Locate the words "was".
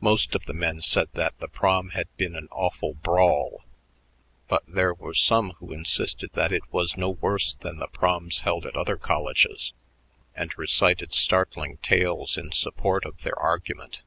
6.72-6.96